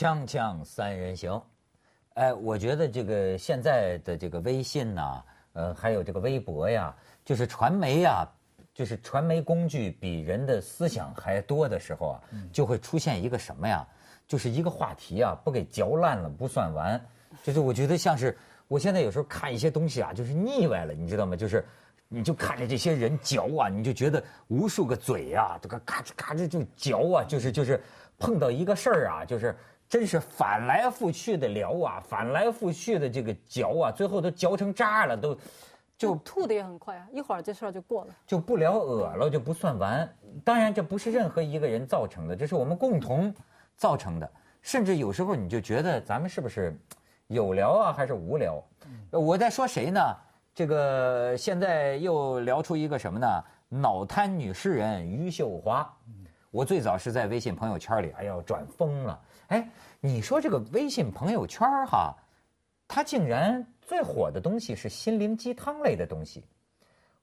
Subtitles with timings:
[0.00, 1.38] 锵锵三人行，
[2.14, 5.22] 哎，我觉得这个现在的这个微信呐，
[5.52, 8.26] 呃，还有这个微博呀，就是传媒呀，
[8.72, 12.20] 就是传媒工具比人的思想还多的时候啊，
[12.50, 13.86] 就会出现一个什么呀？
[14.26, 16.98] 就是一个话题啊，不给嚼烂了不算完。
[17.44, 18.34] 就是我觉得像是
[18.68, 21.36] 我现在有时候看一些东西啊，就是腻歪了，你知道吗？
[21.36, 21.62] 就是
[22.08, 27.78] 你就看着这些人嚼啊，你就觉得无数个嘴啊，这个嘎吱嘎吱就嚼啊，就是就是
[28.18, 29.54] 碰到一个事儿啊，就是
[29.90, 35.36] 真是反来覆去的聊啊，反来覆去的这个嚼啊，最后都嚼成渣了，都
[35.98, 38.14] 就吐的也很快啊，一会儿这事儿就过了。
[38.24, 40.08] 就不聊恶了，就不算完。
[40.44, 43.34] 当然，这不是任何一个人造成的，这是我们共同
[43.76, 44.30] 造成的。
[44.62, 46.78] 甚至有时候你就觉得咱们是不是
[47.26, 48.62] 有聊啊，还是无聊？
[49.10, 50.00] 我在说谁呢？
[50.54, 53.26] 这个现在又聊出一个什么呢？
[53.68, 55.92] 脑瘫女诗人余秀华。
[56.52, 59.20] 我最早是在微信朋友圈里，哎呦转疯了。
[59.50, 59.68] 哎，
[60.00, 62.14] 你说这个微信朋友圈哈，
[62.86, 66.44] 它竟然最火的东西是心灵鸡汤类的东西，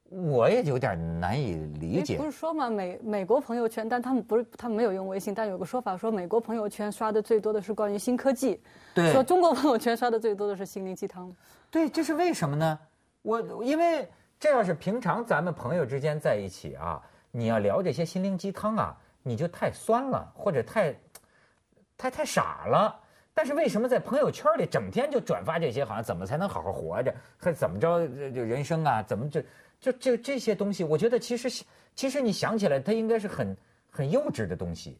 [0.10, 2.26] 我也有点难以理解不。
[2.26, 8.62] 是说嘛，美美国朋友圈，但他们不是他们没有用微信，但有个说法说美国朋友圈刷的最多的是关于新科技，
[8.94, 11.34] 对说中国朋友圈刷的最多的是心灵鸡汤。
[11.72, 12.78] 对，这是为什么呢？
[13.22, 14.06] 我因为
[14.38, 20.94] 这要是平常咱们朋友之间在一起啊，你要聊这些心灵鸡汤啊，你就太酸了，或者太
[21.98, 23.00] 太太傻了。
[23.34, 29.44] 但是为什么在朋友圈里整天就转发这些，好像怎么才能好好活着，还怎么着这这人生啊，怎么这
[29.80, 30.84] 就就这些东西？
[30.84, 33.56] 我觉得其实其实你想起来，它应该是很
[33.92, 34.98] 很幼稚的东西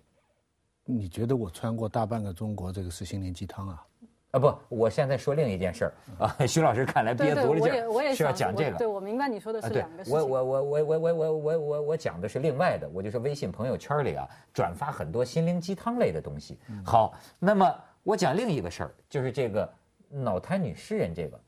[0.86, 3.84] 你觉得我穿过大半个中国，这个是心灵鸡汤啊？
[4.32, 4.40] 啊！
[4.40, 8.78] 不，我现在说另一件事儿啊， 徐老师看来憋足了劲我也我也儿，是要讲这个。
[8.78, 10.20] 对，我明白你说的是两个，事情。
[10.20, 16.58] 我我我我我我我我我我讲的是另外的，我就是微信朋友圈里啊转发很多心灵鸡汤类的东西。
[16.86, 19.68] 好，那么我讲另一个事儿，就是这个
[20.10, 21.40] 脑瘫女诗人这个，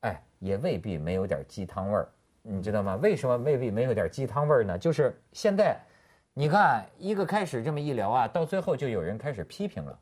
[0.00, 2.08] 哎，也未必没有点鸡汤味儿，
[2.42, 2.96] 你知道吗？
[2.96, 4.76] 为什么未必没有点鸡汤味儿呢？
[4.76, 5.78] 就是现在，
[6.34, 9.98] 你看一个开始这么一聊啊，到最后就有人开始批评了。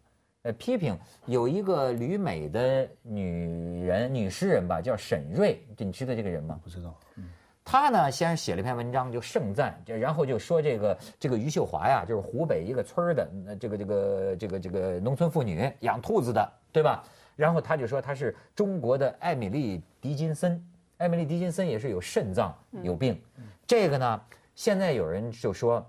[0.48, 6.58] 呃，批评有一个旅美的女人女诗人吧，叫沈瑞，你知道这个人吗？
[6.64, 7.24] 不知道，嗯
[7.62, 17.04] 他呢，先写了一篇文章，就盛赞，就然后就说这个这个余秀华呀，就是湖北一个村儿的，呃这个这个这个这个农村妇女养兔子的，对吧？
[17.36, 20.58] 然后他就说她是中国的艾米丽·狄金森，
[20.96, 23.20] 艾米丽·狄金森也是有肾脏有病，
[23.66, 24.18] 这个呢，
[24.54, 25.86] 现在有人就说，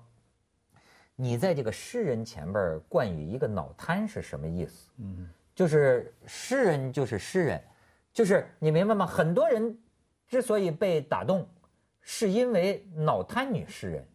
[1.22, 4.90] 你在这个诗人前边儿冠以一个脑瘫是什么意思？
[5.00, 7.62] 嗯，就是诗人就是诗人，
[8.14, 9.06] 就是你明白吗？
[9.06, 9.78] 很多人
[10.30, 11.46] 之所以被打动，
[12.00, 14.08] 是因为脑瘫女诗人，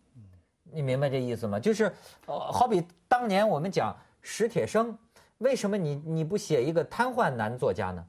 [0.62, 1.60] 你明白这意思吗？
[1.60, 1.92] 就是，
[2.24, 4.96] 呃，好比当年我们讲史铁生，
[5.38, 8.02] 为什么你你不写一个瘫痪男作家呢？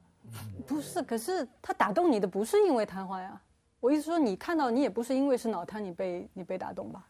[0.66, 3.38] 不是，可是他打动你的不是因为瘫痪呀。
[3.78, 7.06] 我意思说，你看到你也不是因为是脑瘫，你被你被打动吧？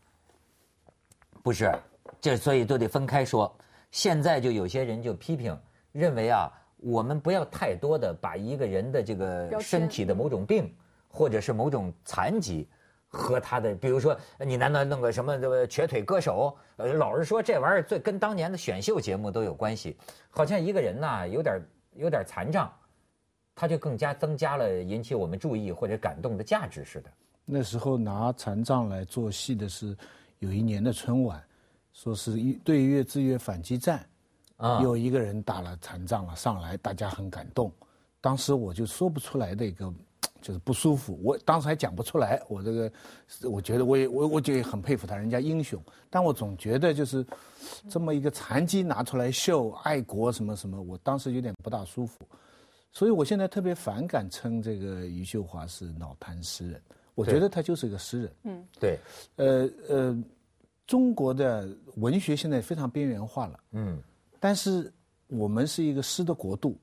[1.47, 1.73] 不是，
[2.21, 3.57] 这所以都得分开说。
[3.93, 5.57] 现在就有些人就批评，
[5.93, 10.75] 认为啊，我们不要太多的把一个人的这个身体的某种病，
[11.07, 12.69] 或者是某种残疾。
[13.07, 16.59] 和他的，比如说，你难道弄个什么这个瘸腿歌手？
[16.79, 19.97] 呃，老是说，这玩意儿最跟当年的选秀节目都有关系。
[20.29, 21.63] 好像一个人呐，有点
[21.95, 22.71] 有点残障，
[23.55, 27.11] 他就更加增加了引起我们注意或者感动的价值似的。
[27.45, 29.97] 那时候拿残障来做戏的是
[30.39, 31.43] 有一年的春晚，
[31.93, 34.07] 说是一对越自越反击战，
[34.57, 37.73] 啊有一个人打了残障了上来，大家很感动。
[38.21, 39.93] 当时我就说不出来的一个
[40.43, 42.41] 就是不舒服，我当时还讲不出来。
[42.49, 42.93] 我这个，
[43.51, 45.83] 我觉得我也我我就很佩服他，人家英雄。
[46.11, 47.27] 但我总觉得就是
[47.89, 52.19] 这么一个残疾拿出来秀爱国什么什么，我当时有点不大舒服。
[52.93, 56.83] 所以我现在特别反感称这个余秀华是脑瘫诗人，
[57.17, 58.33] 我觉得他就是一个诗人。
[58.45, 58.65] 嗯。
[58.79, 58.97] 对，
[59.35, 60.17] 呃呃，
[60.87, 64.01] 中国的文学现在非常边缘化了，嗯，
[64.39, 64.93] 但是
[65.27, 66.79] 我们是一个诗的国度，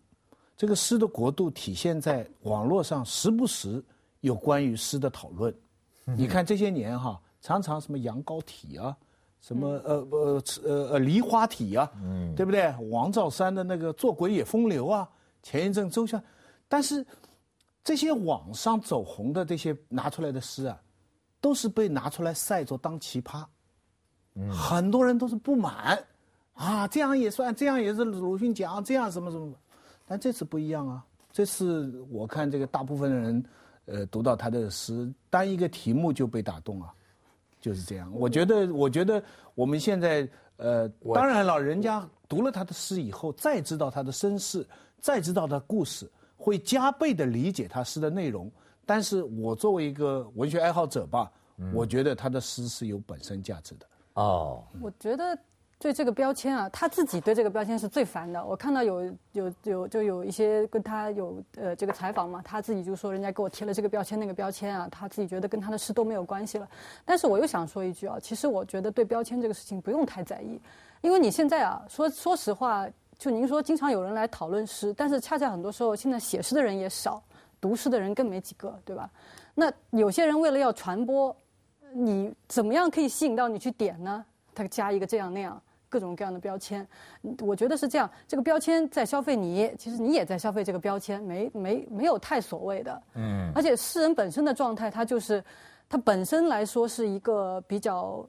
[0.58, 3.82] 这个诗的国度体现在网络上时不时
[4.20, 5.56] 有关于诗的讨论。
[6.04, 8.94] 你看这些年哈，常常什么羊羔体啊，
[9.40, 12.74] 什么呃呃呃呃梨花体啊，嗯，对不对？
[12.90, 15.10] 王兆山的那个做鬼也风流啊，
[15.42, 16.22] 前一阵周夏，
[16.68, 17.06] 但是
[17.84, 20.82] 这些网上走红的这些拿出来的诗啊，
[21.42, 23.46] 都是被拿出来晒着当奇葩，
[24.50, 26.02] 很多人都是不满，
[26.54, 29.54] 啊，这样也算，这样也是鲁迅讲，这样什么什么，
[30.08, 33.46] 但这次不一样啊，这次我看这个大部分的人，
[33.86, 36.90] 呃，读到他的诗，单一个题目就被打动了，
[37.60, 38.10] 就是这样。
[38.14, 39.22] 我觉得，我觉得
[39.56, 40.26] 我们现在，
[40.56, 44.66] 呃，当然了，人家读了他的诗以后，再知道他的身世，
[45.02, 46.10] 再知道他的故事，
[46.44, 48.51] 会加倍的理解他诗的内容。
[48.86, 51.31] 但是我作为一个文学爱好者吧，
[51.74, 53.86] 我觉得他的诗是有本身价值的。
[54.16, 55.38] 哦，我觉得
[55.80, 58.45] 对这个标签啊，他自己对这个标签是最烦的。
[58.45, 66.68] 我看到有有有就有一些跟他有呃这个采访嘛，他自己就说人家给我贴了这个标签那个标签啊，他自己觉得跟他的诗都没有关系了。
[67.06, 70.60] 但是我又想说一句啊，其实我觉得对标签这个事情不用太在意，
[71.00, 72.86] 因为你现在啊说说实话，
[73.18, 77.24] 就您说经常有人来讨论诗，但是恰恰很多时候现在写诗的人也少，
[77.62, 79.10] 读诗的人更没几个，对吧？
[79.56, 81.36] 那有些人为了要传播。
[81.95, 84.25] 你怎么样可以吸引到你去点呢？
[84.56, 86.88] 他加一个这样那样各种各样的标签，
[87.42, 88.10] 我觉得是这样。
[88.27, 93.04] 这个标签在消费你，其实你也在消费这个标签，没没没有太所谓的。
[93.13, 93.51] 嗯。
[93.54, 95.44] 而且诗人本身的状态，他就是
[95.88, 98.27] 他本身来说是一个比较。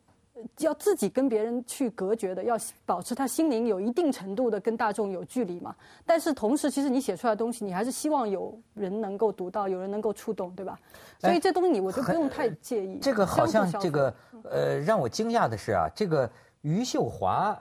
[0.58, 5.75] 要自己跟别人去隔绝的，要保持他心灵有一定程度的跟大众有距离嘛。
[6.04, 10.78] 但是同时，其实你写出来的东西，你还是希望有人能够读到，有人能够触动，对吧？
[11.19, 12.98] 所以这东西你我就不用太介意。
[13.00, 14.14] 这个好像这个
[14.50, 16.28] 呃，让我惊讶的是啊，这个
[16.62, 17.56] 余秀华，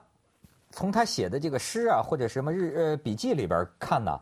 [0.72, 4.20] 从他写的这个诗啊或者什么日呃笔记里边看呢，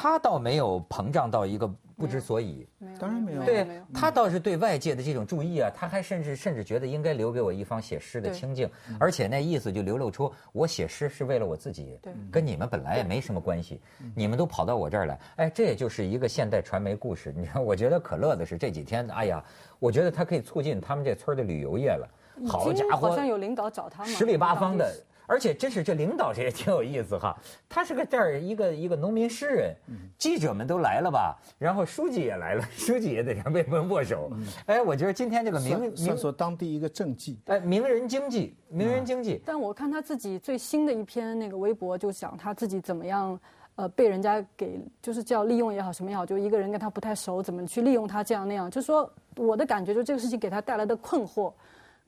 [0.00, 1.68] 他倒没有膨胀到一个。
[1.98, 2.64] 不知所以，
[2.96, 3.42] 当然没有。
[3.42, 11.98] 对他倒是对外界的这种注意啊，他还甚至甚至觉得应该留给我一方写诗的清静，而且那意思就流露出我写诗是为了我自己，
[12.30, 13.80] 跟你们本来也没什么关系，
[14.14, 17.34] 你们都跑到我这儿来，哎，这也就是一个现代传媒故事。
[17.36, 19.42] 你看， 我觉得可乐的是这几天，哎呀，
[19.80, 22.08] 我觉得他可以促进他们这村的旅游业了。
[22.46, 24.88] 好家伙，好像有领导找他十里八方的。
[25.28, 27.36] 而且真是这领导这也挺有意思哈，
[27.68, 29.76] 他是个这儿一个一个农民诗人，
[30.16, 34.32] 记者们都来了吧，然后书记也来了，书记也得让被问握手。
[34.64, 39.42] 哎，我觉得今天这个名算说当地一个政绩，哎，名人经济，名人经济。
[39.44, 43.38] 但我看他自己最新的一篇那个微博，就讲他自己怎么样，
[43.74, 48.70] 呃，被人家给就是叫利用也好，什么也好，就一个人跟他不太熟，怎么去利用他这样那样。
[48.70, 51.52] 就说我的感觉，就这个事情给他带来的困惑，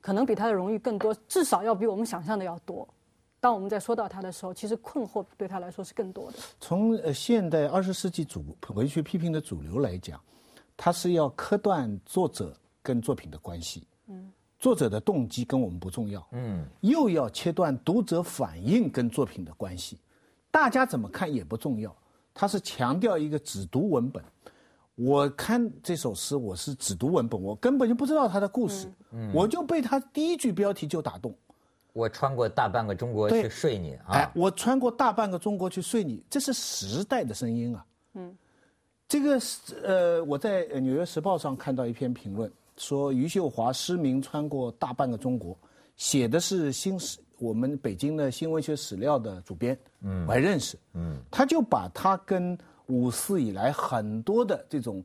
[0.01, 2.89] 可能比他的荣誉更多，至少要比我们想象的要多。
[3.41, 6.39] 当我们在说到他的时候，其实困惑对他来说是更多的。
[6.61, 8.45] 从呃现代二十世纪主
[8.75, 10.21] 文学批评的主流来讲，
[10.77, 13.87] 他是要刻断作者跟作品的关系。
[14.09, 14.31] 嗯。
[14.59, 16.25] 作者的动机跟我们不重要。
[16.33, 16.67] 嗯。
[16.83, 19.99] 又要切断读者反应跟作品的关系，
[20.51, 21.97] 大家怎么看也不重要。
[22.35, 24.23] 他是强调一个只读文本。
[24.97, 28.87] 我看这首诗，我是只读文本，我根本就不知道他的故事。
[29.13, 29.33] 嗯。
[29.35, 31.35] 我就被他第一句标题就打动。
[31.93, 34.13] 我穿过大半个中国去睡你啊！
[34.13, 37.85] 哎，我穿过大半个中国去睡你，这是时代的声音啊。
[38.15, 38.37] 嗯，
[39.09, 45.59] 这个是呃，我在《纽约时报》上看到一篇评论，说余秀华失明穿过大半个中国，
[45.97, 52.57] 写的是新史，我们北京的新文学史料的主编，嗯，我还认识，嗯，他就把他跟
[52.87, 55.05] 五四以来很多的这种。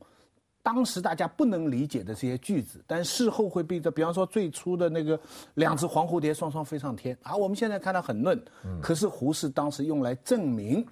[0.65, 5.19] 当时大家不能理解的这些句子，但事后会被这，比方说最初的那个
[5.53, 8.43] “两只黄蝴蝶双双飞上天”，啊，我们现在看到很嫩，
[8.81, 10.83] 可是胡适当时用来证明，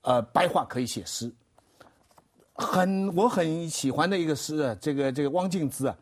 [0.00, 1.32] 呃，白话可以写诗。
[2.54, 5.96] 很我很喜欢的一个诗啊，这个这个汪静之啊，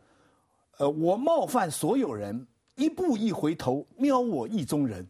[0.79, 2.47] 呃，我冒犯所有人，
[2.77, 5.07] 一步一回头，瞄我意中人。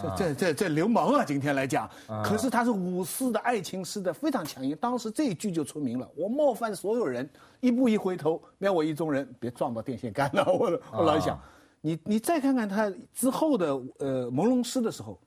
[0.00, 1.24] 这这这这流氓啊！
[1.24, 1.90] 今天来讲，
[2.24, 4.76] 可是他是五四的爱情诗的非常强硬。
[4.76, 7.28] 当时这一句就出名了：我冒犯所有人，
[7.60, 10.44] 一步一回头，瞄我意中人，别撞到电线杆了。
[10.46, 11.40] 我我老想，
[11.80, 13.66] 你你再看看他之后的
[13.98, 15.18] 呃朦胧诗的时候，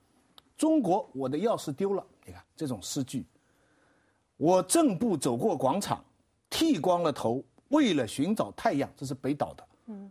[0.56, 3.26] 中国我的钥匙丢了，你看这种诗句，
[4.38, 6.02] 我正步走过广场，
[6.48, 9.64] 剃光了头，为了寻找太阳，这是北岛的。
[9.88, 10.10] 嗯，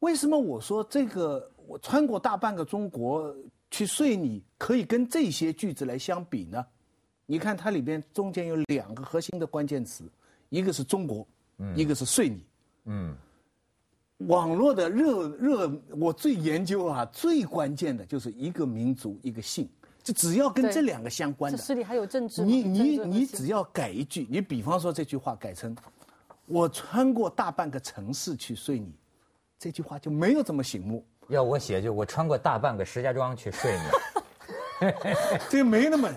[0.00, 3.32] 为什么我说这个我穿过大半个中国？
[3.74, 6.64] 去睡你可以跟这些句子来相比呢？
[7.26, 10.04] 你看它里边中间有两个核心的关键词，
[10.48, 11.26] 一个是中国，
[11.74, 12.46] 一个是睡你。
[12.84, 13.16] 嗯，
[14.28, 19.68] 网络的热热，我最研究啊，最关键的就是一个民族一个姓，
[20.04, 21.58] 就只要跟这两个相关的。
[21.58, 22.44] 诗里还有政治。
[22.44, 25.74] 你你你只要改一句，你比方说这句话改成
[26.46, 28.92] “我穿过大半个城市去睡你”，
[29.58, 31.04] 这句话就没有这么醒目。
[31.28, 33.78] 要我写就我穿过大半个石家庄去睡
[34.80, 34.92] 你，
[35.48, 36.10] 这没那么。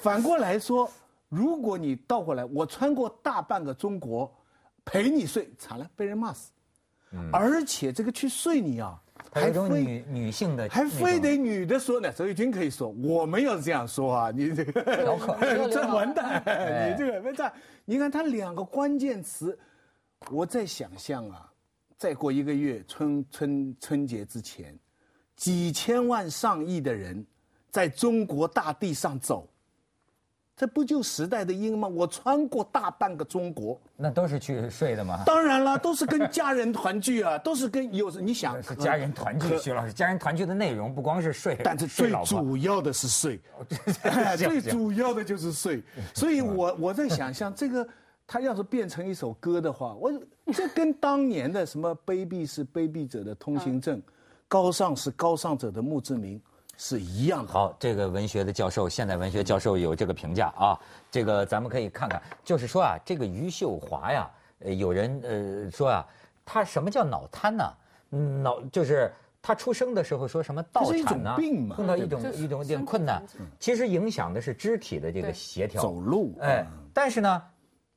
[0.00, 0.90] 反过来说，
[1.28, 4.32] 如果你倒过来，我穿过大半个中国
[4.84, 6.50] 陪你睡，惨了，被人骂死。
[7.32, 9.00] 而且这个去睡你啊，
[9.32, 12.12] 还种女女性的，还非得女的说呢。
[12.12, 14.82] 周玉军可以说，我没有这样说啊，你这个
[15.70, 17.52] 这完蛋，你这个没在。
[17.84, 19.58] 你看他两个关键词，
[20.30, 21.45] 我在想象啊。
[21.98, 24.78] 再过一个月，春春春节之前，
[25.34, 27.24] 几千万上亿的人，
[27.70, 29.48] 在中国大地上走，
[30.54, 31.88] 这不就时代的鹰吗？
[31.88, 35.22] 我穿过大半个中国，那都是去睡的吗？
[35.24, 43.40] 当然了，都是跟家人团聚啊，都是跟有你想是家人团聚，徐老师，家人团聚的内容不光是睡，但是最主要的是睡，
[44.36, 45.82] 最主要的就是睡。
[46.14, 47.88] 所以我我在想象这个。
[48.28, 50.12] 他要是变成一首歌的话，我
[50.54, 54.00] 这跟当年的什么卑鄙是卑鄙者的通行证，
[54.46, 56.40] 高尚是高尚者的墓志铭
[56.76, 57.52] 是一样的。
[57.52, 60.78] 好，这个文学的教授，现代文学教授有这个评价啊。
[61.10, 66.06] 这个咱们可以看看，就是说啊，这个余秀华呀，呃有人呃说啊，
[66.44, 67.64] 他什么叫脑瘫呢？
[68.42, 69.12] 脑就是
[69.42, 71.36] 他出生的时候说什么倒产呢？
[71.74, 73.20] 碰到一种一种一点困难，
[73.58, 76.36] 其实影响的是肢体的这个协调，走路。
[76.40, 77.42] 哎，但是呢。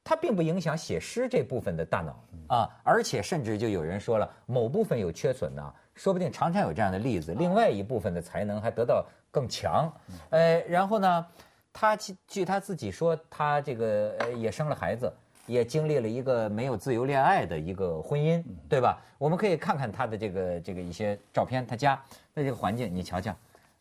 [0.09, 7.35] 它并不影响写诗这部分的大脑啊，而且甚至就有人说了，某部分有缺损呢，说不定常常有这样的例子。
[7.37, 9.87] 另外一部分的才能还得到更强，
[10.31, 11.27] 呃，然后呢，
[11.71, 11.95] 他
[12.27, 15.13] 据他自己说，他这个呃也生了孩子，
[15.45, 18.99] 也经历了一个没有自由恋爱的一个婚姻，对吧？
[19.19, 22.01] 我们可以看看他的这个这个一些照片，他家
[22.33, 23.31] 那这个环境，你瞧瞧，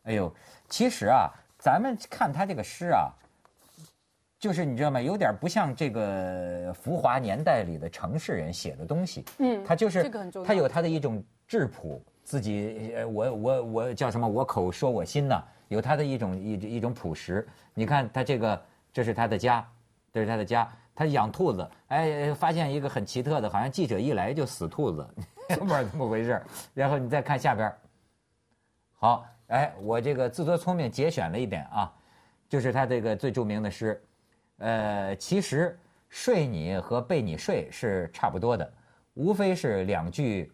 [0.03, 0.31] 哎呦，
[0.69, 3.09] 其实啊，咱们看他这个诗啊。
[4.38, 5.00] 就是你知道吗？
[5.00, 9.25] 有点不像这个浮华年代里的城市人写的东西。
[9.38, 10.09] 嗯，他就是
[10.45, 14.28] 他有他的一种质朴，自己呃，我我我叫什么？
[14.28, 17.47] 我口说我心呐，有他的一种一一种朴实。
[17.75, 19.68] 你看他这个，这是他的家，
[20.12, 20.68] 这是他的家。
[20.95, 25.09] 他养兔子，哎，发现一个很奇特的，好像记者一来就死兔子，
[25.49, 26.42] 不知道怎么回事。
[26.75, 27.73] 然后你再看下边，
[28.95, 31.92] 好，哎，我这个自作聪明节选了一点啊，
[32.49, 34.00] 就是他这个最著名的诗。
[34.59, 38.73] 呃，其实睡你和被你睡是差不多的，
[39.15, 40.53] 无非是两句。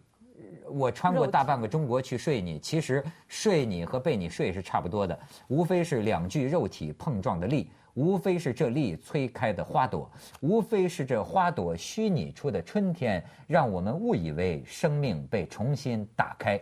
[0.67, 16.59] 我穿过大半个中国去睡你，其实睡你和被你睡是差不多的，无非是两具肉体碰撞的力，无非是这力催开的花朵，无非是这花朵虚拟出的春天，让我们误以为生命被重新打开。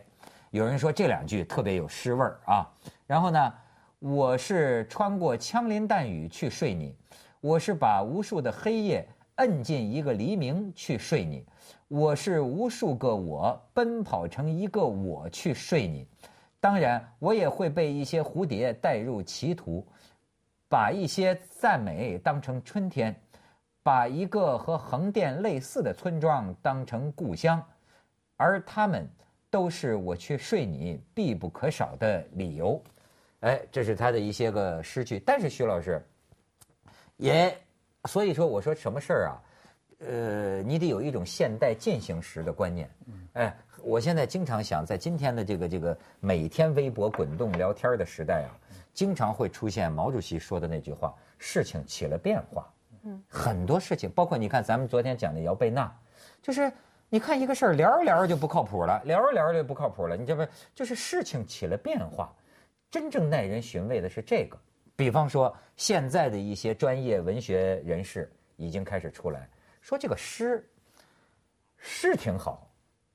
[0.52, 2.68] 有人说这两句特别有诗味儿啊。
[3.08, 3.54] 然后呢，
[4.00, 6.94] 我是穿过枪林弹雨去睡你。
[7.44, 11.46] 我是把无数的黑夜摁进一个黎明去睡你，
[11.90, 16.08] 我是无数个我奔跑成一个我去睡你，
[16.62, 19.86] 当然我也会被一些蝴蝶带入歧途，
[20.70, 23.14] 把一些赞美当成春天，
[23.84, 27.62] 把一个和横店类似的村庄当成故乡，
[28.38, 29.06] 而他们
[29.50, 32.82] 都是我去睡你必不可少的理由。
[33.42, 36.02] 哎，这是他的一些个诗句，但是徐老师。
[37.18, 37.56] 也，
[38.06, 39.42] 所以说我说什么事儿啊，
[40.00, 42.90] 呃，你得有一种现代进行时的观念。
[43.34, 48.52] 哎，我现在经常想，在今天的这个这个每天微博滚动聊天的时代啊，
[48.94, 52.72] 经常会出现毛主席说的那句话：事情起了变化。
[53.04, 55.94] 嗯，很多事情，包括你看咱们昨天讲的姚贝娜，
[56.42, 56.72] 就是
[57.10, 60.18] 你看一个事儿聊着聊着就不靠谱了，聊着聊着就不靠谱了。
[60.18, 62.34] 你这不就是事情起了变化？
[62.90, 64.58] 真正耐人寻味的是这个。
[64.96, 69.50] 比方说，现在的一些专业文学人士已经开始出来
[69.82, 70.64] 说，这个诗
[71.78, 72.70] 是挺好，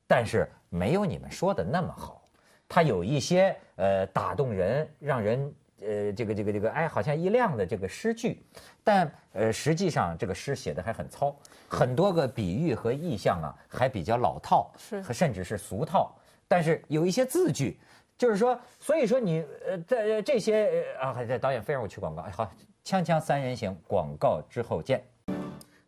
[0.06, 2.28] 但是没有你们说的那么好。
[2.68, 8.44] 它有一些呃打动人、让人呃这个这个这个哎好像一亮的这个诗句，
[8.82, 11.34] 但呃实际上这个诗写的还很糙，
[11.68, 16.12] 很多个比喻和意象啊还比较老套，是甚至是俗套。
[16.48, 17.78] 但是有一些字句。
[18.18, 22.50] 就是说，所以说你呃，在这些啊，在导演非让我去广告，哎好，
[22.84, 25.04] 锵锵三人行，广告之后见。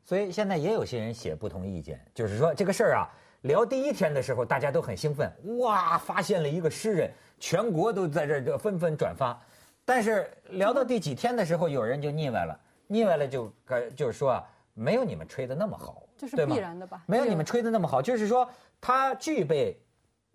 [0.04, 3.10] 所以现在也有些人写不同意见，就是说这个事儿啊，
[3.42, 7.10] 聊第一天的时候大家都很兴奋，哇，发现了一个诗人，
[7.40, 9.36] 全国都在这这纷纷转发。
[9.84, 17.02] 但是聊到第几天的时候，有人就腻歪了，腻歪了就该就是说啊，没有你们吹的那么好，这是必然的吧？
[17.06, 18.48] 没有你们吹的那么好，就是说
[18.80, 19.76] 他具备。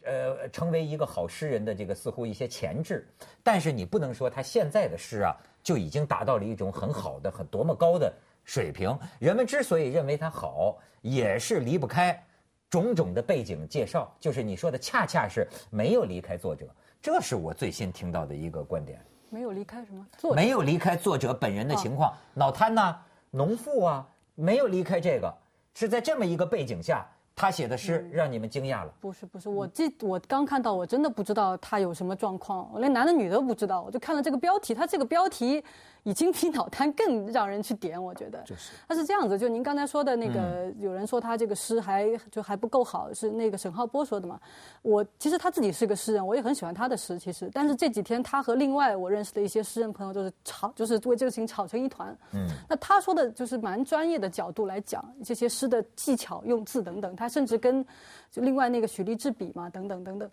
[0.06, 3.08] 呃，成为一个好诗人的这个似乎一些潜质，
[3.44, 8.98] 但是你不能说他现在的诗啊就已经达到了一种很好的、很多么高的水平。
[9.20, 12.24] 人们之所以认为他好，也是离不开
[12.70, 16.68] 种种的背景介绍，就是你说的恰恰是没有离开作者。
[17.02, 19.04] 这是我最新听到的一个观点。
[19.30, 20.06] 没有离开什么？
[20.36, 22.96] 没有离开作者本人的情况，脑瘫呐，
[23.32, 25.36] 农妇啊，没有离开这个，
[25.74, 27.06] 是在这么一个背景下。
[27.36, 28.94] 他写的诗让你们惊讶了？
[29.02, 35.62] 不是不是，我这我刚看到，我真的不知道他有什么状况，我连男的女的都不知道，我就看了这个标题，他这个标题
[36.06, 38.40] 已经比脑瘫更让人去点，我觉得。
[38.44, 38.74] 就是。
[38.88, 44.40] 他是这样子，就您刚才说的那个，有人说他这个诗还就还不够好，是那个沈浩波说的嘛？
[44.84, 47.50] 我其实他自己是个诗人，我也很喜欢他的诗，其实。
[47.52, 52.16] 但是这几天他和另外我认识的一些诗人朋友就是吵，就是为这个事情吵成一团。
[52.34, 52.48] 嗯。
[52.70, 57.84] 那他说的就是蛮专业的角度来讲这些诗的技巧、用字等等，他甚至跟
[58.30, 60.30] 就另外那个许立志比嘛，等等等等。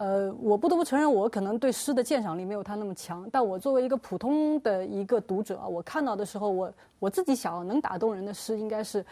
[0.00, 3.28] 呃，我不得不承认，我可能对诗的鉴赏力没有他那么强。
[3.30, 9.04] 但我作为一个普通的一个读者，我看到的时候，我我自己想要能打动人的诗，应该是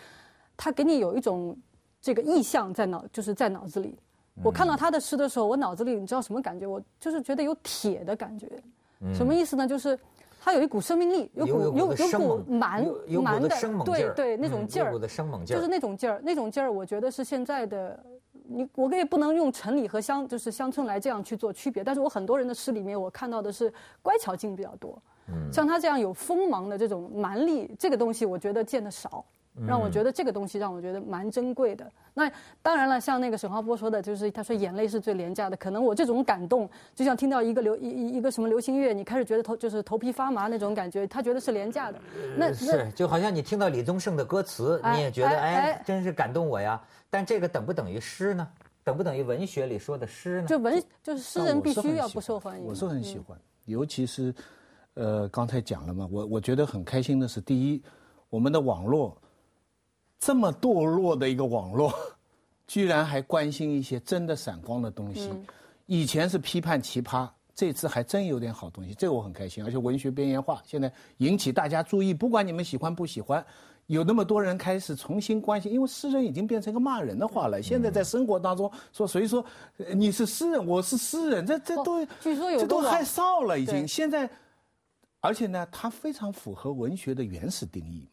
[0.57, 1.55] 他给你有一种
[2.01, 3.99] 这个意象在脑，就是在脑子里。
[4.43, 6.67] 我看到他的诗的时候，我脑子里你知道什么感觉？
[6.67, 8.49] 我就是觉得有铁的感觉。
[9.13, 9.69] 什么意思呢？
[9.69, 9.99] 就是
[10.41, 12.83] 他有一股生命力，有股有有股蛮
[13.23, 13.47] 蛮的
[13.85, 14.91] 对对那种劲儿，
[15.45, 18.03] 就是那种劲儿，那种劲儿，我觉得是现在的。
[18.51, 25.01] 你我也不能用城里和乡就是乡村来这样去做区别，但是我很多人的诗里面，我看到的是乖巧劲比较多。
[25.29, 29.23] 嗯，像他这样有锋芒的这种蛮力，这个东西我觉得见得少，
[29.67, 31.91] 让我觉得这个东西让我觉得蛮珍贵的。
[32.15, 32.31] 那
[32.63, 35.57] 当然了，像那个沈浩波说的，就是他说眼泪是最廉价的。
[35.57, 41.99] 可能我这种感动，就像听到一个流一一个什么流行乐，你开始觉得头就是头皮发麻那种感觉，他觉得是廉价的。
[42.37, 46.81] 那是就好像你听到李宗盛的歌词，你也觉得哎，真是感动我呀。
[47.11, 48.47] 但这个等不等于诗呢？
[48.85, 50.49] 等不等于文学里说的诗呢？
[50.49, 52.65] 就文就是诗人必须要不受欢迎。
[52.65, 54.35] 我是很喜欢，尤其是，
[54.95, 57.83] 呃，刚才讲了嘛，我我觉得很开心的是，第一，
[58.31, 59.15] 我们的网络
[60.19, 61.93] 这么堕落的一个网络，
[62.67, 65.31] 居然还关心一些真的闪光的东西。
[65.87, 69.65] 以前是批判奇葩，这次还真有点好东西，这个我很开心。
[69.65, 73.45] 而且文学边缘化现在引起大家注意，不管你们喜欢不喜欢。
[73.87, 77.63] 有那么多人开始重新关心，因为诗人已经变成一个骂人的话了。
[77.63, 79.43] 现在在生活当中说，所以说
[79.95, 83.89] 你是诗人，我是诗人，这这都据说有这都害臊了，已经。
[83.89, 84.29] 现在，
[85.21, 88.07] 而且呢，它非常符合文学的原始定义。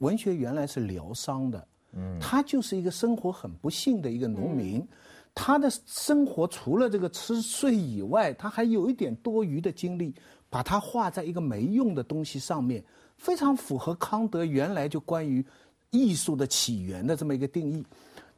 [0.00, 4.86] 文学原来是疗伤的，嗯，他就是一个生活很不幸的一个农民，
[5.34, 10.14] 他的生活除了这个吃睡以外，他还有一点多余的精力，
[10.50, 12.84] 把它画在一个没用的东西上面。
[13.16, 15.44] 非常符合康德原来就关于
[15.90, 17.84] 艺术的起源的这么一个定义，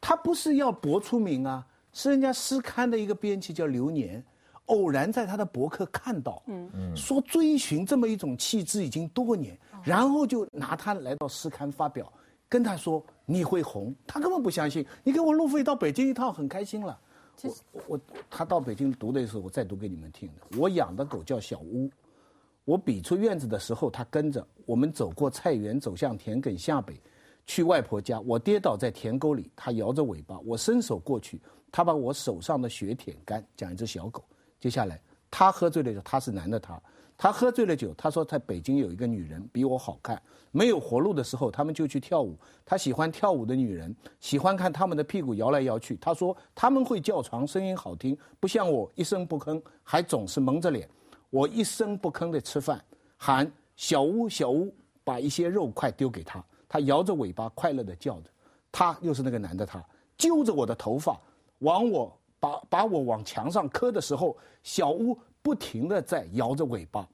[0.01, 4.20] 他不是要博出名啊，是人家诗刊的一个编辑叫流年，
[4.66, 12.12] 偶然在他的博客看到，嗯嗯，说追寻这么一种气质已经多年，然后就拿他来到诗刊发表，
[12.49, 16.99] 跟他说你会红，他根本不相信，你给我路费到北京一趟很开心了，
[17.42, 17.55] 我
[17.88, 21.90] 我他到北京读的时候我再读给你们听的，我养的狗叫小乌。
[22.64, 26.95] 我比出院子的时候，他跟着我们走过菜园，走向田埂下北，
[27.45, 28.21] 去外婆家。
[28.21, 31.40] 我跌倒在田沟里，他摇着尾巴，我伸手过去，
[31.73, 33.45] 他把我手上的血舔干。
[33.57, 34.23] 讲一只小狗。
[34.61, 36.81] 接下来，他喝醉了酒，他是男的，他
[37.22, 42.37] 他喝醉了酒，他说在北京有一个女人比我好看，没有活路的时候，他们就去跳舞。
[42.66, 45.96] 他喜欢跳舞的女人，喜欢看他们的屁股摇来摇去。
[45.98, 50.88] 他说他们会叫床，声音好听，不像我一声不吭，还总是蒙着脸。
[51.30, 52.85] 我一声不吭地吃饭，
[53.16, 58.28] 喊小乌小乌，把一些肉块丢给他，他摇着尾巴快乐地叫着。
[58.72, 59.80] 他又是那个男的，他
[60.18, 61.16] 揪着我的头发，
[61.61, 67.09] 往我把把我往墙上磕的时候，小乌不停的在摇着尾巴。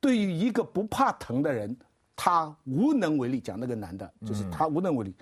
[0.00, 1.76] 对于一个不怕疼的人，
[2.14, 3.40] 他无能为力。
[3.40, 5.14] 讲那个男的，就是他无能为力。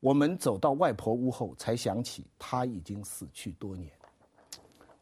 [0.00, 3.90] 我们走到外婆屋后，才想起他已经死去多年。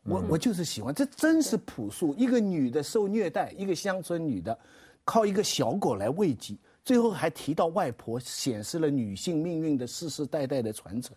[0.04, 2.14] 我我就是喜欢，这真是朴素。
[2.14, 4.56] 一个女的受虐待，一个乡村女的，
[5.04, 11.16] 靠一个小狗来慰藉，最后还提到外婆，显示了女性命运的世世代代的传承，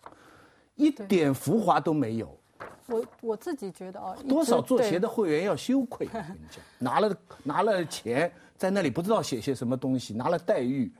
[0.74, 2.37] 一点浮华都没有。
[2.86, 10.90] 我我自己觉得啊，多少做鞋的会员要羞愧，我跟你讲， 拿了拿了钱，在那里不知道写些什么东西，拿了待遇。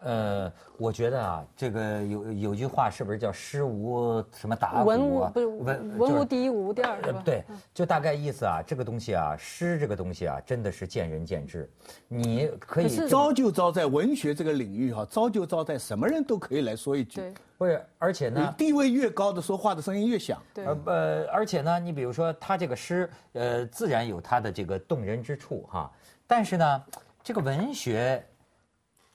[0.00, 4.86] 呃，我觉得啊，这个有有句话是不是叫“诗无什么打鼓”？
[4.88, 7.22] 文无不是文文无第一，武无第二，是吧？
[7.24, 7.42] 对，
[7.74, 11.68] 就大概意思啊，这个东西啊，诗这个东西啊，真的是见仁见智。
[12.06, 17.20] 你可以招就招在文学这个领域哈，招就招在什么人都可以来说一句。
[17.20, 20.40] 对，不是，而且呢，地位越高的说话的声音越响。
[20.54, 25.90] 对，呃，而且呢，你比如说他这个诗，呃，自然有他的这个动人之处哈，
[26.26, 26.84] 但是呢，
[27.24, 28.24] 这个文学。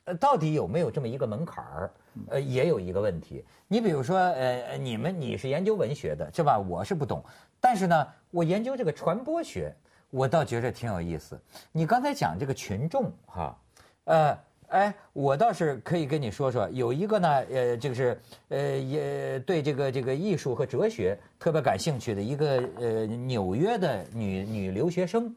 [0.06, 1.92] 呃，到底有没有这么一个门槛儿？
[2.28, 3.44] 呃，也有一个问题。
[3.68, 6.60] 你比如说，呃，你们你是研究文学的，是吧？
[6.60, 7.24] 我是不懂。
[7.60, 9.74] 但是呢，我研究这个传播学，
[10.10, 11.40] 我倒觉着挺有意思。
[11.72, 13.58] 你刚才讲这个群众哈，
[14.04, 14.38] 呃，
[14.68, 25.34] 哎，我倒是可以跟你说说，有一个呢，呃，就是呃，也对这个这个艺术和哲学特别感兴趣的一个呃纽约的女女留学生。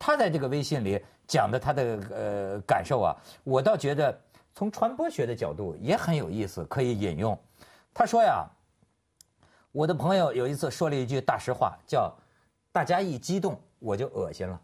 [0.00, 4.18] 他在这个微信里讲的他的呃感受啊，我倒觉得
[4.54, 7.38] 从传播学的角度也很有意思，可以引用。
[7.92, 8.48] 他说呀，
[9.72, 12.10] 我的朋友有一次说了一句大实话，叫
[12.72, 14.58] “大家一激动我就恶心了”。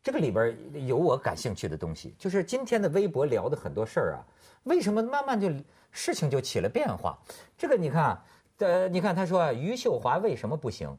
[0.00, 4.24] 这个里边有我感兴趣的东西，就是今天的微博聊的很多事儿啊，
[4.62, 5.52] 为什么慢慢就
[5.90, 7.18] 事情就起了变化？
[7.58, 8.22] 这个你看，
[8.58, 10.96] 呃，你看他说啊，余秀华为什么不行？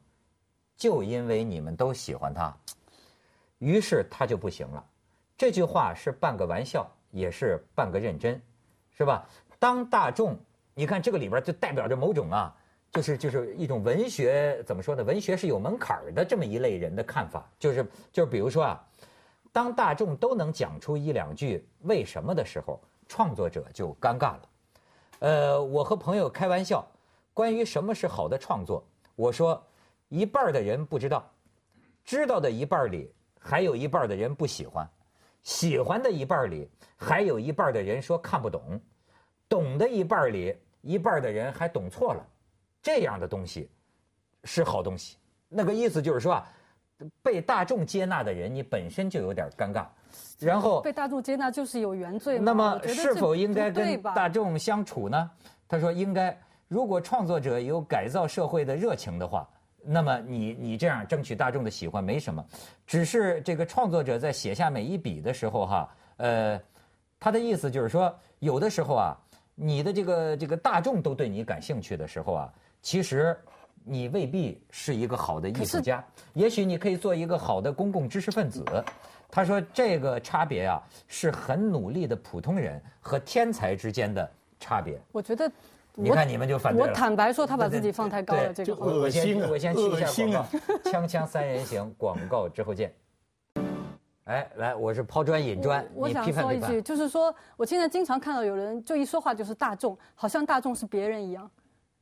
[0.76, 2.54] 就因为你们都喜欢他，
[3.62, 4.84] 于是他就不行了。
[5.38, 8.42] 这句话是半个玩笑，也是半个认真，
[8.90, 9.24] 是吧？
[9.56, 10.36] 当大众，
[10.74, 12.52] 你看这个里边就代表着某种啊，
[12.90, 15.04] 就是就是一种文学怎么说呢？
[15.04, 18.84] 文学是有门槛的这么一类人的看法，就是就是比如说啊，
[19.52, 24.48] 当大众都能讲出一两句为什么的时候，创作者就尴尬了。
[25.20, 26.84] 呃，我和朋友开玩笑，
[27.32, 29.64] 关于什么是好的创作，我说
[30.08, 31.30] 一半的人不知道，
[32.04, 33.08] 知道的一半里
[33.42, 34.88] 还有一半儿的人不喜欢，
[35.42, 38.80] 喜欢的一半儿里还有一半儿的人说看不懂，
[39.48, 42.26] 懂的一半儿里一半儿的人还懂错了，
[42.80, 43.68] 这样的东西
[44.44, 45.16] 是好东西。
[45.48, 46.48] 那个意思就是说啊，
[47.22, 49.86] 被大众接纳的人，你本身就有点尴尬，
[50.38, 52.44] 然后被大众接纳就是有原罪嘛。
[52.44, 55.30] 那么是否应该跟大众相处呢？
[55.66, 56.38] 他说应该。
[56.68, 59.46] 如果创作者有改造社会的热情的话，
[59.84, 62.44] 那么你你这样争取大众的喜欢没什么，
[62.86, 66.60] 只是这个创作者在写下每一笔的时候哈，呃，
[67.18, 69.16] 他的意思就是说，有的时候啊，
[69.54, 73.36] 你的这个这个大众都对你感兴趣的时候啊，其实
[73.84, 78.64] 你未必是一个好的艺术家，也许你可以做一个好的公共知识分子。
[79.34, 85.00] 他说这个差别啊，是很努力的普通人和天才之间的差别。
[85.10, 85.52] 我觉得我，
[85.94, 86.92] 你看你们就反对我了。
[86.94, 88.52] 坦白说，他把自己放太高了。
[88.52, 90.46] 这个话恶我先心啊我先去一下广告
[90.90, 92.94] 锵锵三人行广告之后见。
[94.24, 101.50] 哎，来，我是抛砖引砖，我想你批判批说一句，就是说我现在经常看到有人就一说话就是大众，好像大众是别人一样。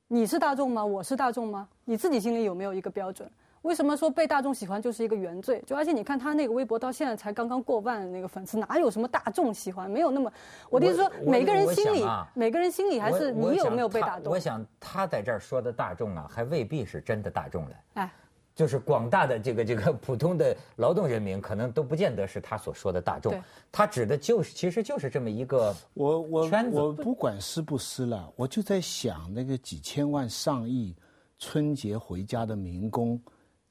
[0.07, 0.85] 你是大众吗？
[0.85, 1.69] 我是大众吗？
[1.85, 3.29] 你自己心里有没有一个标准？
[3.63, 5.63] 为什么说被大众喜欢就是一个原罪？
[5.67, 9.91] 就而且你看他那个微博到现在才刚刚过万的那个粉丝，哪有什么大众喜欢？
[9.91, 10.33] 没有那么，
[10.71, 14.39] 我的意思说每个人心里啊，每个人心里还是你有没有被他打动我？
[14.39, 17.77] 想他在这儿说的大众啊，还未必是真的大众嘞。
[17.95, 18.11] 哎，
[18.55, 23.35] 就是广大的这个这个 普通的劳动人民，可能都不见得是他所说的大众。
[23.71, 30.97] 他指的就是，其实就是这么一个我我圈子我不管是不是了，我就在想那个几千万上亿
[31.39, 33.21] 春节回家的民工，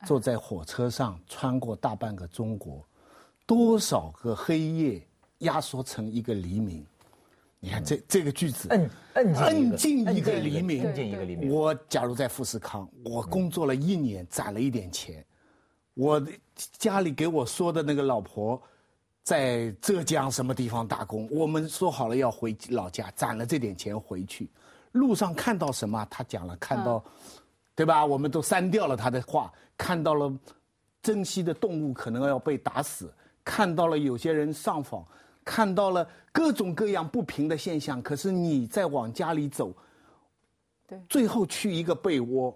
[0.06, 2.86] 坐在火车上穿过大半个中国，
[3.46, 5.02] 多少个黑夜
[5.40, 6.86] 压缩成一个黎明。
[7.62, 11.52] 你看这这个句子，摁摁进摁进一个黎明摁进一个黎明。
[11.52, 15.26] 我假如在富士康，我工作了一年，攒了一点钱，
[15.94, 18.62] 我的家里给我说的那个老婆，
[19.24, 24.50] 在浙江什么地方打工，我们说好了要回老家，攒了这点钱回去，
[24.94, 27.04] 路上看到什么，他讲了，看到，
[27.80, 28.06] 对吧？
[28.06, 30.30] 我们都删掉了他的话，看到了
[31.02, 33.10] 珍稀的动物可能要被打死，
[33.42, 35.02] 看到了有些人上访，
[35.46, 39.74] 看到了各种各样不平的现象，可是你再往家里走，
[40.86, 42.54] 对最后去一个被窝，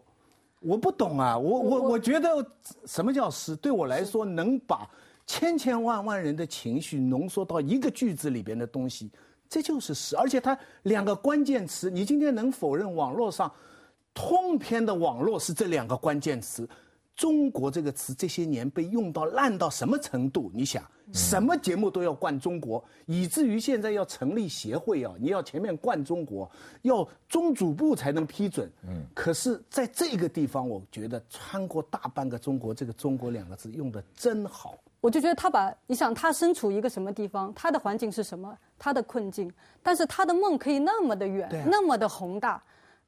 [0.59, 2.45] 我不懂啊，我我我我觉得
[2.85, 3.55] 什么叫诗？
[3.55, 4.85] 对我来说，能把
[5.25, 9.09] 千千万万人的情绪浓缩到一个句子里边的东西，
[9.47, 10.17] 这就是诗。
[10.17, 13.49] 而且它两个关键词，你今天能否认网络上
[14.13, 16.67] 通篇的网络是这两个关键词？
[17.15, 20.49] 中国这个词这些年被用到烂到什么程度？
[20.51, 26.49] 你想，什么节目都要冠中国，以至于现在要成立协会啊，你要前面冠中国，
[26.81, 28.67] 要中组部才能批准。
[28.87, 34.75] 嗯，可是在这个地方，我觉得穿过大半个中国，这个“中国”两个字用的真好。
[34.99, 39.51] 我就觉得他把你想他身处一个什么地方，他的环境是什么，他的困境，
[39.83, 42.63] 但是他的梦可以那么的远，啊那么的宏大，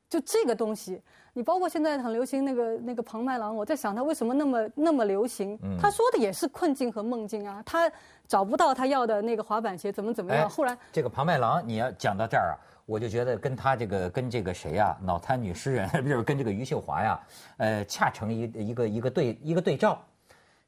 [0.09, 1.01] 就这个东西，
[1.33, 5.57] 你包括现在很流行那个那个庞麦郎，我在想他为什么那么那么流行？
[5.79, 7.91] 他说的也是困境和梦境啊，他
[8.27, 17.19] 找不到他要的那个滑板鞋，怎么怎么样，后来这个庞麦郎，你要讲到这儿啊，我就觉得跟他这个跟这个谁呀、脑瘫女诗人， 就是跟这个余秀华呀，
[17.57, 19.99] 呃，恰成一一个一个对一个对照。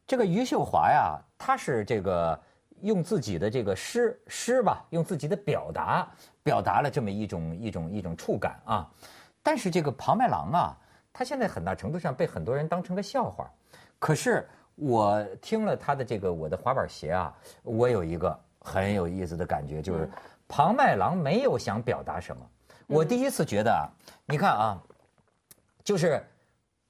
[0.08, 2.38] 这个余秀华呀，她是这个
[2.82, 6.08] 用自己的这个诗诗吧，用自己的表达
[6.44, 8.90] 表达了这么一种一种一种触感啊。
[9.48, 10.78] 但是这个庞麦郎啊，
[11.14, 13.50] 他现在很大程度上被很多人当成个笑话。
[13.98, 17.34] 可是我听了他的这个我的滑板鞋啊，
[17.64, 20.10] 我有一个很有意思的感觉，就是
[20.50, 22.46] 庞麦郎没有想表达什么。
[22.88, 23.88] 我第一次觉得啊，
[24.26, 24.84] 你看啊，
[25.82, 26.22] 就是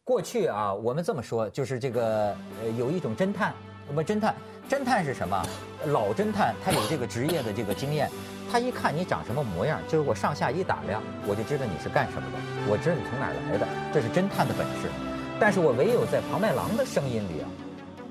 [0.03, 3.53] 过去啊，我们这么说，就是这个呃有一种侦探
[3.85, 4.33] 什么侦探？
[4.67, 5.45] 侦探是什么？
[5.85, 8.09] 老侦探他有这个职业的这个经验，
[8.51, 12.37] 他一看你长什么模样，就是我上下一打量，我就知道你是干什么的，
[12.69, 14.89] 我知道你从哪儿来的，这是侦探的本事。
[15.39, 17.47] 但是我唯有在庞麦郎的声音里啊，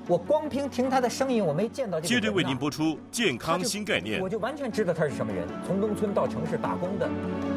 [0.07, 2.07] 我光凭听他的声音，我没见到这个。
[2.07, 4.29] 接着为您播出《健康新概念我》。
[4.31, 7.09] 就完全知道他是什么人，从农村到城市打工的。